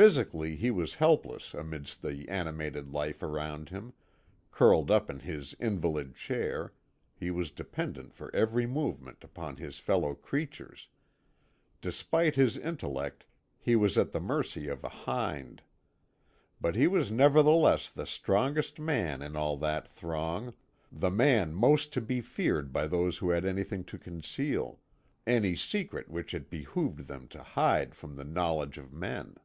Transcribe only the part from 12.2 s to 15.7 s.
his intellect, he was at the mercy of a hind;